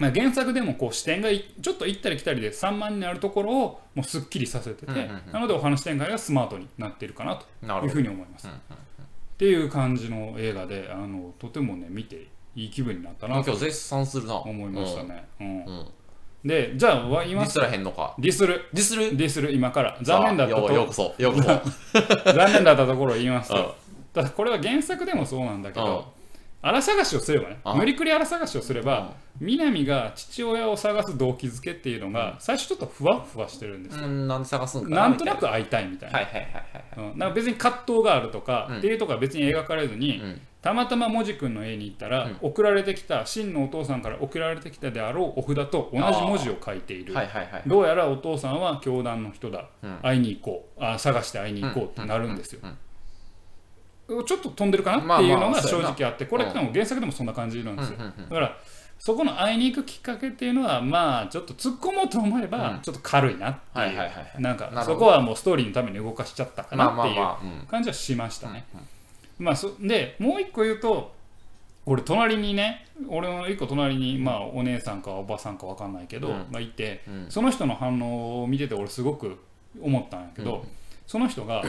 [0.00, 8.02] まあ、原作でもこう視点がいちょっと行ったり来たりで散漫になるところをもうすっきりさせてて、うんうんうんなのでお話展開がスマートになっているかなというふう。
[8.02, 8.48] に思います。
[8.48, 14.36] うんうんっていう感じの映画であのとてもね見ていい気分になったなと今日絶賛するな。
[14.36, 15.26] 思いましたね。
[15.40, 15.64] うんうん。
[15.66, 15.88] うん。
[16.44, 18.14] でじゃあわ言いますディスらへんのか。
[18.18, 19.16] ディスるディスる？
[19.16, 21.48] ディスる今から残念だったさあよようことそ、ようこそ。
[22.32, 23.74] 残念だったところを言いますうんと
[24.12, 26.12] ただこれは原作でもそうなんだけうんど
[26.62, 34.04] 荒探しをすればねうん無理くり荒探しをすれば南が父親を探す動機づけっていうのが最初ちょっとふわふわしてるんですよ。
[34.04, 37.02] うん、なんで探すんかなんとなみく会いたいみたいな。
[37.02, 37.18] ん。
[37.18, 38.78] か別に葛藤があるとかうん。
[38.78, 40.18] っていうとこは別に描かれずにはい。
[40.18, 40.40] うん。
[40.60, 42.36] たまたま文字君の家に行ったらうん。
[42.42, 47.14] 送られてきた真のお父さんから送られてきたであろうお札と同じ文字を書いている。
[47.14, 47.62] はいはいはい。
[47.66, 49.70] どうやらお父さんは教団の人だ。
[49.82, 49.98] うん。
[50.02, 50.84] 会いに行こう。
[50.84, 52.60] あ探して会いに行こうってなるんですよ
[54.14, 57.98] うんちょっと飛んでるかなっていうのが正直あってこれでも原作でもそんな感じなんですよ。
[57.98, 58.56] だから
[58.98, 62.80] そこの会いに行くきっかけっていうのはまあちょっと突っ込もうと思えばうん。
[62.80, 63.94] ちょっと軽いなってい
[64.38, 67.18] う、なんかそこはもうストーリーのために動かしちゃったかなってい
[67.62, 68.66] う感じはしましたね、
[69.38, 69.44] うん。
[69.46, 71.14] まあそでもう一個言うと
[71.86, 76.52] 俺隣にね俺の一個隣にまあお姉さんかおばさんかわかんないけど、うん。
[76.52, 77.26] がいてうん。
[77.30, 79.38] その人の反応を見てて俺すごく
[79.80, 80.68] 思ったんやけど、うん。
[81.06, 81.64] その人が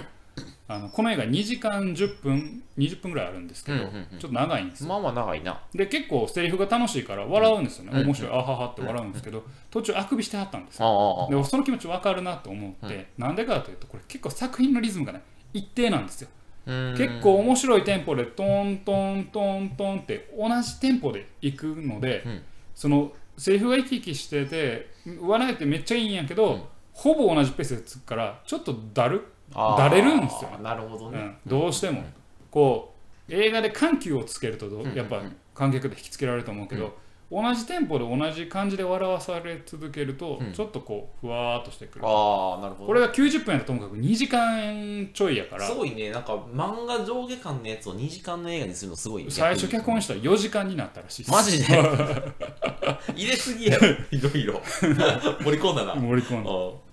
[0.68, 4.20] あのこの映画2時間10分20分ぐらいあるんですけど、うんうんうん。
[4.20, 4.90] ちょっと長いんですよ。
[4.90, 5.62] まあまあ長いな。
[5.74, 8.32] で結構セリフが楽しいから笑うんですよね、うん面白い。
[8.32, 10.86] あははって笑うんですけど途中あくびしてはったんですよ。
[10.88, 15.22] ああで俺その気持ち分かるなと思って、なんでかというとこれ結構作品のリズムがね
[15.54, 16.30] 一定なんですよ。
[16.66, 16.96] うん。
[16.98, 22.42] 結構面白いテンポでトントントントンって同じテンポでいくので、うん。
[22.74, 26.62] そのセリフが生き生きしてて笑えてめっちゃいいんやけど、うん
[26.94, 30.50] ほぼ同じペースでつくからちょっとだる、だれるんですよ。
[30.52, 31.20] ねなるほどね。
[31.20, 32.04] うん、どうしても。
[32.50, 32.94] こ
[33.30, 35.22] う映画で緩急をつけるとやっぱ
[35.54, 36.98] 観客で引きつけられると思うけど、
[37.32, 40.52] 同じテンポで同じ感じで笑わされ続けると、うん。
[40.52, 42.06] ちょっとこうふわーっとしてくる。
[42.06, 42.88] ああなるほど。
[42.88, 45.66] これが90分やったともかく2時間ちょいやから。
[45.66, 46.12] すごいね。
[46.12, 51.66] なんか漫画上下巻のやつを2時間の映画にするのすごいね最初脚本したら4時間になったらしいマジで？
[53.16, 53.88] 入れすぎやろ。
[53.88, 54.62] いろいろ。
[55.42, 55.96] 盛り込んだな。
[55.96, 56.52] 盛り込んだ。
[56.52, 56.91] あ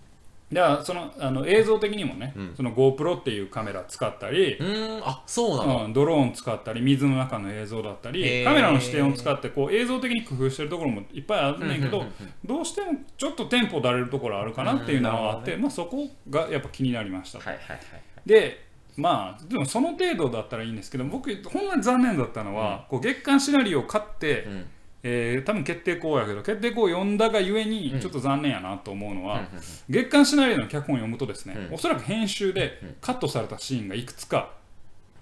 [0.53, 2.55] だからそのあの映像的にもね、うん。
[2.57, 5.85] その GoPro っていうカメラ使ったり、うーんあそうなの。
[5.85, 8.45] うん、ドローン使ったり水の中の映像だったへりー。
[8.45, 12.33] カメラの視点を使ってこう映像的に工夫してるところもいっぱいあるんだけど、うんうんうんうん。
[12.47, 17.81] どうしてもちょっとテンポだれるところあるかなっていうのがあって、うまあ、そこがやっぱ気になりました、はいはいはい
[18.27, 24.67] でまあでもその程度だったらいいんですけど僕ほんまに残念だったのは、こう月刊シナリオを買って、うん
[25.03, 28.01] えー多分決定校やけど決定校を読んだがゆえにうん。
[28.01, 29.47] ちょっと残念やなと思うのは、うん
[29.89, 31.75] 月刊シナリオの脚本を読むとですね、うん。
[31.75, 32.97] おそらく編集でうん。
[33.01, 34.51] カットされたシーンがいくつか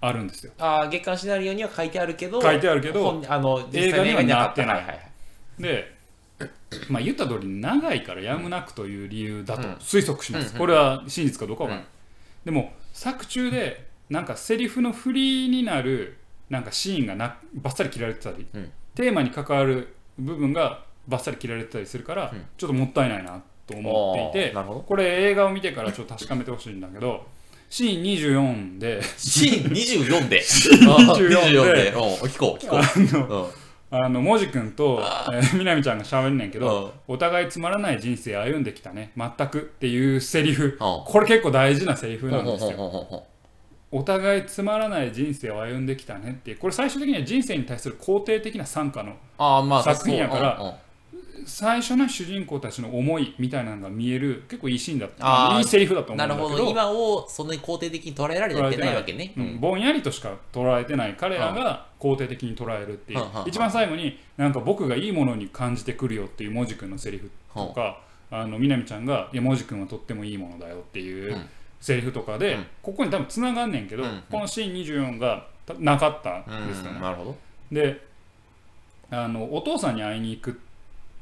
[0.01, 0.51] あるんですよ。
[0.59, 4.75] ああ月刊シナリオには書いてあるけど書いてあるけど本あの映画にはなってない。
[4.75, 5.11] はいはいはい。
[5.59, 5.97] で
[6.89, 9.73] まあ言った通り長いからやむなくという理由だとうん。
[9.75, 10.59] 推測します、うん。
[10.59, 11.87] これは真実かどうかは分からない、
[12.45, 12.53] うん。
[12.53, 16.17] でも作中でなんかセリフの振りになる
[16.49, 22.45] なんかシーンがなバッサリ切られてたり、うんテーマに関わる部分がバッサリ切られてたりするから、うん。
[22.57, 27.27] ちょっともったいないなと思っていてこれ映画を見てからちょっと確かめてほしいんだけど
[27.69, 30.39] シーン24でシーン24で？
[30.41, 32.77] 24 24でうん聞こう聞こ
[33.29, 33.37] う。
[33.37, 33.47] うん。
[33.89, 34.99] あのもじくんと、
[35.31, 36.65] えーみなみちゃんがしゃべんねんけうん。
[36.65, 39.11] ど、お互いつまらない人生歩んできたね。
[39.15, 40.77] 全くっていうセリフ、うん。
[41.05, 43.23] これ結構大事なセリフなんんですよ
[43.97, 50.77] お互いつまらない人生を歩んできたねってこれ最終的には人生に対する肯定的な参加のああまあ作品やから
[51.45, 55.57] 最初の主人公たちの思いみたいなのが見える結構いいシーンだった。
[55.57, 56.49] いいセリフだと思うんなるだけど。
[56.49, 56.71] ほど。
[56.71, 59.33] 今をそんなに肯定的に捉えられてないわけね。
[59.37, 59.59] うん。
[59.59, 63.21] ぼんやりとしか捉えてない彼らが肯定的に捉えるっていう。
[63.45, 72.65] 一番最後になんか僕がいいものに感じてくるよっていうもじくんのセリフとかあのみなみちゃんが「いやもじくんはとってもいいものだよ」っていううんセリフとかで、うん。
[72.81, 74.09] ここに多分つながんねんけど、うん。
[74.09, 74.73] うんこのシーン
[75.13, 76.99] 24がたなかったんですよね。
[76.99, 77.37] なるほど。
[77.71, 78.05] で
[79.09, 80.59] あのお父さんに会いに行く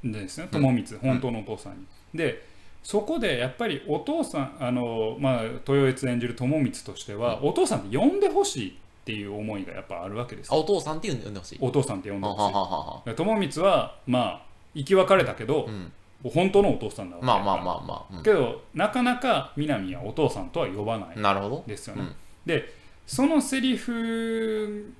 [0.06, 0.48] んですね。
[0.52, 1.86] 友光、本当のお父さんに。
[2.14, 2.44] で
[2.84, 8.74] そこでやっぱりお父さんあの、まあ、豊悦演じる友光としては、お父さんって呼んでほしいっ
[9.06, 11.58] ていう思いがやっぱあるわけですあお父さんって呼んでほしい。
[11.62, 13.16] お父さんって呼んでほしい。
[13.16, 14.42] 友光はまあ
[14.76, 15.92] 生き別れたけどう、ん
[16.30, 17.84] 本当のお父さんだわけまあまああまあ。
[18.14, 21.64] まあけどなかなか南はお父さんとは呼ばないうんなるほど。
[21.68, 22.16] ですよね、うん。
[22.46, 22.74] で
[23.06, 24.94] そのセリフ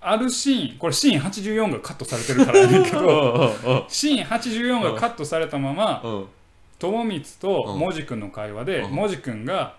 [0.00, 3.54] あるシーンこれシーン84がカットされてるからやねんけど
[3.88, 6.26] シーン84がカットされたままうん。
[6.78, 7.78] 友光とうん。
[7.78, 8.92] もじくんの会話でうん。
[8.92, 9.74] もじくんが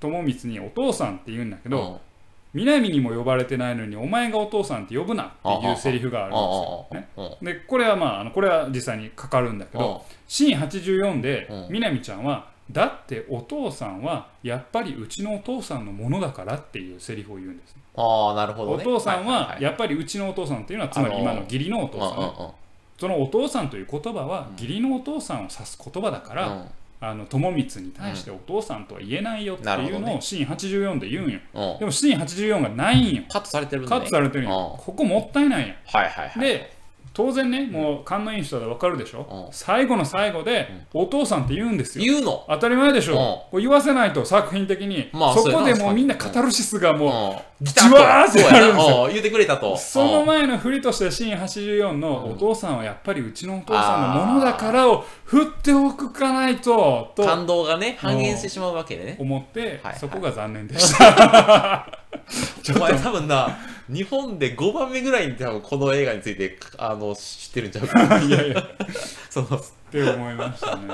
[0.00, 2.07] 友光に「お父さん」って言うんだけどうん
[2.54, 5.30] 南にも呼ばれてないのにお前がお父さんって呼ぶなっ
[5.60, 7.08] ていうセリフがあるんですよ、ね、
[7.40, 18.84] うんでこれはまああのこれは実際にかかるんだけどシーン84でうん南ちゃんは「だってお父さんはやっぱりうちのお父さんのものだから」っていうセリフを言うんです、ああなるほどね。
[18.84, 22.54] お父さんはいやっぱりうちのお父さんっていうのはつまり今の義理のお父さんね、
[22.98, 31.38] そのお父さんという言葉は義理のお父さんを指す言葉だから、うんあの友光に対してお父さんとは言えないよっていうのをシーン84で言うんよ。
[31.54, 31.78] うん。
[31.78, 33.22] でもシーン84がないんよ。
[33.28, 34.76] カットされてるんでカットされてるんよ。
[34.78, 36.40] ここもったいないんやはいはいはい。
[36.40, 36.77] で
[37.12, 39.26] 当然ねもう勘のいい人でわかるでしょ？
[39.48, 39.52] うん。
[39.52, 42.04] 最後の最後でお父さんって言うんですよ。
[42.04, 42.44] 言うの？
[42.48, 43.12] 当たり前でしょ。
[43.12, 43.18] うん。
[43.18, 45.08] こう言わせないと作品的に。
[45.12, 47.66] まあそこでもうみんなカタルシスがもううん。
[47.66, 49.04] じわーってなるんですよ。
[49.04, 49.10] うん。
[49.10, 49.76] 言ってくれたと。
[49.76, 59.16] そのうん前の振りとしてシーン84のお父さんはやっぱりうちのお父さんのものだからを振っておくかないとと感動がね半減してしまうわけでね。
[59.18, 59.96] 思ってはい。
[59.98, 61.88] そこが残念でした。
[62.76, 63.56] お前多分な
[63.88, 68.62] 日本で5番目ぐらいに多分この映画についてあの知ってるんちゃうか いやいや
[69.30, 70.88] そのって思いましたね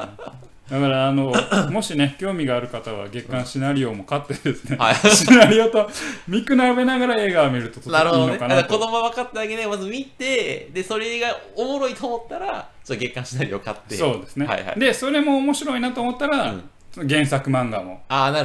[0.70, 1.32] だからあの
[1.70, 5.90] もしね興味がある方は月刊シナリオも買ってですね、はいシナリオと
[6.26, 8.26] 見比べながら映画を見るととてもいい。
[8.28, 13.94] のかなとだから子供は分かってあげないまず見て、で、それがおもろいと思ったら、ちょっと月刊シナリオ買って。
[13.94, 14.80] そうですね、はいはい。
[14.80, 18.02] でそれも面白いなと思ったら、うんその原作漫画も。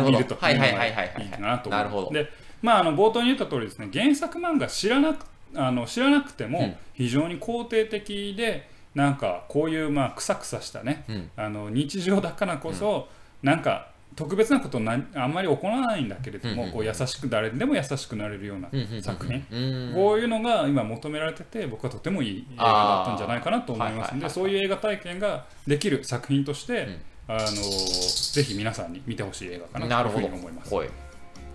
[0.09, 1.25] 見るとはいいうはいのがいはいはいはい。
[1.27, 2.09] いかなと思うなるほど。
[2.11, 2.29] で
[2.61, 6.51] まああの冒頭に言った通りですね原作漫画知らなくあの知らなくてうん。
[6.51, 11.31] も非常に肯定的でなんかこういうまあくさくさしたねうん。
[11.35, 13.07] あの日常だからこそ、
[13.41, 19.93] なんか特別なことなあんまり行わないんだけれども、うんうんこう優しく誰でも優しくなれるようなうんうんうん作品、うん。
[19.93, 27.01] こういうのが今求められてて僕はとてもいい映画だったんじゃないかなと思いますのではいはいそういう映画体験ができる作品として、ん。
[27.29, 30.71] あのぜひ皆さんに見てほしい映画かなというふうに思います。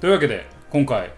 [0.01, 1.13] というわけで今回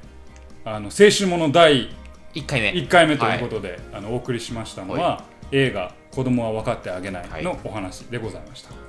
[0.67, 1.89] あの青春もの第
[2.35, 2.73] 1回目。
[2.73, 8.86] 1回目ということで、あのお送りしましたのは、映画「子供は分かってあげない」のお話でございました。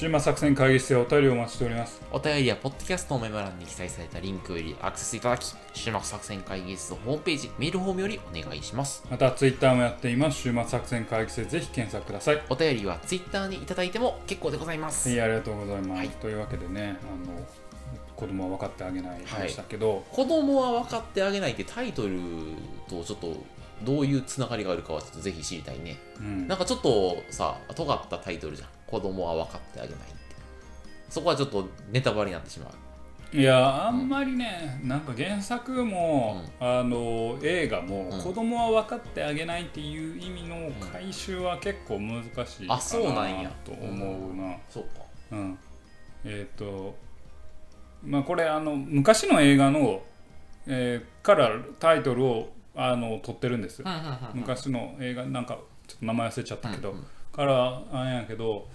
[0.00, 2.00] 週末作戦会議室でお便りをお待ちしております。
[2.10, 9.04] お便りは、ポッドキャストのメモ欄に記載されたリンクよりアクセスいただき、終幕作戦会議室ホームページ、メールフォームよりお願いします。
[9.10, 10.38] またツイッターもやっています。
[10.38, 12.42] 週末作戦会議室でぜひ検索ください。
[12.48, 15.06] お便りは Twitter にいただいても結構でございます。
[15.10, 15.98] はい、ありがとうございます。
[15.98, 17.46] はいというわけでね、あの
[18.16, 22.18] 子供は分かってあげないでしたけど、子供は分かってあげないってタイトル
[22.88, 23.36] とちょっと
[23.82, 25.98] どういうつながりがあるかはちょっとぜひ知りたいね。
[26.20, 28.68] うんなんかちょっとさ、尖ったタイトルじゃん。
[28.90, 30.20] 子供は分かってあげないって。
[31.08, 33.36] そこはちょっとネタバレになってしまう。
[33.36, 44.56] いやあんまりね、なんか原作も、あの映画も、うん子供は分かってあげないっていう意味の回収は結構難しいかなあそうなんやと思うな。
[44.68, 45.04] そうか。
[45.30, 45.58] うん、
[46.24, 46.96] えっ、と
[48.04, 50.02] まあこれあの昔の映画の、
[50.66, 53.86] えーからタイトルをあの取ってるんですよ。
[54.34, 58.68] 昔の映画なんかちょっと名前忘れちゃったけど、うんうんからあれやけど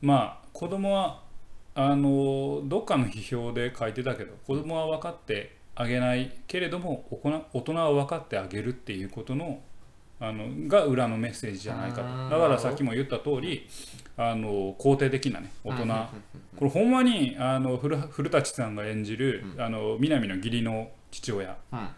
[0.00, 1.22] まあ子供は
[1.74, 7.04] あのどっかの批評で書いてたけど子供は分かってあげないけれども
[7.52, 9.60] 大人は分かってあげるっていうことの
[10.20, 12.02] あのが裏のメッセージじゃないかと。
[12.02, 13.68] うんだからさっきも言った通り
[14.16, 15.86] あの肯定的なね大人。
[16.56, 21.88] これほんまにあの古古舘さんが演じる、あの南の義理の父親うん。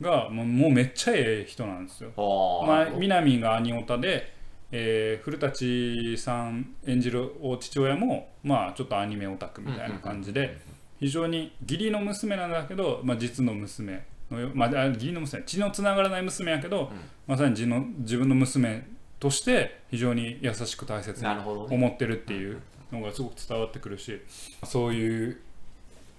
[0.00, 2.12] がもうめっちゃええ人なんですよ。
[2.16, 4.35] あまあ、南が兄オタで、
[4.72, 10.58] えー古舘さん演じるお父親も、まあ、ちょっとアニメオタクみたいな感じで
[11.00, 16.90] 非常に義理の娘なんだけど、まあ、実の娘のよ、まあ、あ義理の娘血のつながらない娘やけど、
[17.26, 18.86] まさに自の自分の娘
[19.20, 22.60] として非常に優しく大切に思ってるっていう
[22.92, 24.20] のがすごく伝わってくるし
[24.64, 25.40] そういう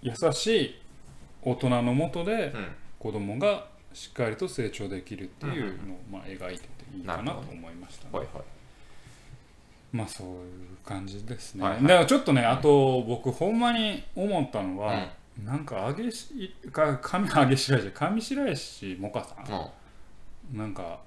[0.01, 0.75] 優しい
[1.41, 2.67] 大人のもとでうん。
[2.99, 8.43] 子供がしっかりと成長できるっていうのをまあ描いてていいかなと思いましたね、はいはい。
[9.93, 11.83] まあそういう感じですね、はいはい。
[11.83, 15.07] だからちょっとねあと僕ほんまに思ったのは、
[15.43, 19.35] なんかあげしか上上白石上白石萌歌さ
[20.51, 20.55] うん。
[20.55, 20.59] ん。
[20.59, 20.99] なんか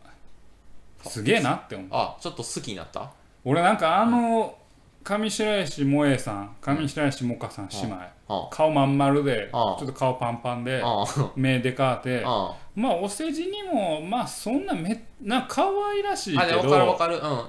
[1.05, 1.88] すげえなって思う。
[1.92, 3.11] あ、ちょっと好きになった？
[3.44, 4.55] 俺なんかあの
[5.02, 7.96] 上白石萌えさん上白石萌歌さん姉妹、
[8.28, 9.72] あ顔まん丸でちあ。
[9.72, 11.04] ょっと顔パンパンであ。
[11.36, 12.22] 目でかーて。
[12.24, 16.98] あまあお世辞にもまあそんなめな可愛らしいけど。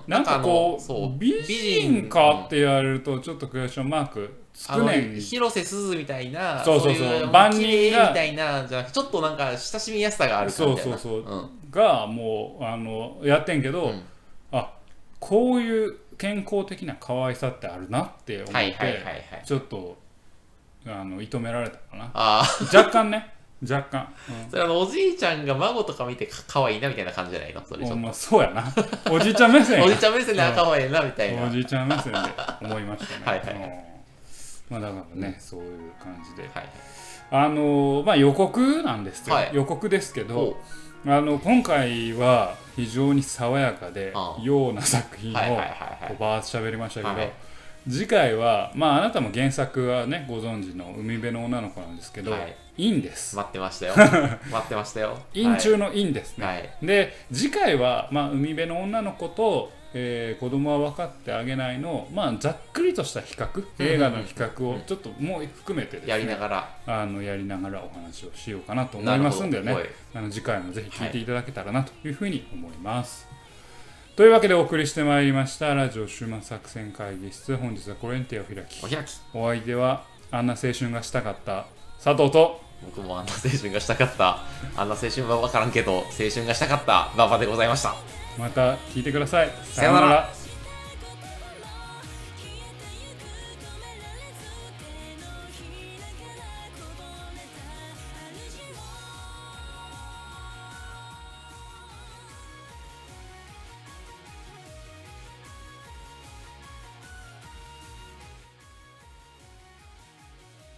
[0.07, 5.19] なんかこそう美人かって言われるとちょっとクエスチョンマークつくねん。
[5.19, 7.23] 広瀬すずみたいな、そうそうそう。
[7.23, 11.49] い万人みたいな、じゃちょっとなんか親しみやすさがあるそうそうそう、うん。
[11.69, 14.03] がもうあのやってんけど、うん。
[14.51, 14.73] あ
[15.19, 19.23] こういう健康的な可愛さってあるなって思って、はいはいはいはい。
[19.43, 19.97] ちょっと
[20.85, 22.11] あの射止められたかな。
[22.13, 23.33] ああ、若干ね。
[23.67, 24.13] 若干、
[24.49, 27.63] それあのおじいちゃんが孫とか見てか可愛いなみたいな感じじゃないの？
[27.65, 28.63] それちょっうん、まあそうやな。
[29.11, 31.45] おじいちゃん目線おじいちゃん目線であ可愛いなみたいな。
[31.45, 32.19] おじいちゃん目線で
[32.61, 33.25] 思いましたね。
[33.25, 33.85] はいはい。
[34.69, 36.49] まあだからね、そういう感じで。
[36.53, 36.69] はい。
[37.31, 39.51] あのまあ予告なんですよ、はい。
[39.53, 40.57] 予告ですけどお
[41.07, 42.55] あの今回は
[42.85, 44.11] 非常に爽やかで
[44.41, 47.31] ような作品をバーッと喋りましたけど、はい。
[47.87, 52.55] 次回はまああなたも原作はねご存知の海辺の女の子なんですけど、はい。
[52.77, 53.35] い、いんです。
[53.35, 53.93] 待ってましたよ。
[54.51, 55.17] 待ってましたよ。
[55.33, 56.69] 陰中の陰ですね、はい。
[56.81, 66.77] で次回は、まあ、海辺の女の子とえー子供は分かってあげないのまあざっくりとした比較映画の比較をちょっともう含めてですねやりながら。
[66.87, 69.75] あのやりながらお話をしようかなと思いますんでね。
[70.13, 73.27] あの次回もぜひ聞いていただけたらなというふうに思います。
[74.15, 77.55] というわけでお送りしてまいりましたラジオ終末作戦会議室。
[77.57, 79.11] 本日はこれに手を開きお開き。
[79.33, 81.65] お相手はあんな青春がしたかった
[82.03, 82.61] 佐藤と。
[82.83, 84.39] 僕もあんな青春がしたかった。
[84.75, 89.51] あんな青春は分からんけど青春がしたかった馬場でございましたまた聞いてください。
[89.63, 90.29] さようなら